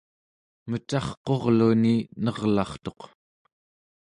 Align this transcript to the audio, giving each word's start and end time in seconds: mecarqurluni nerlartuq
mecarqurluni 0.69 1.95
nerlartuq 2.23 3.01